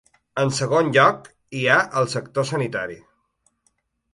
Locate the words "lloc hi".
0.95-1.61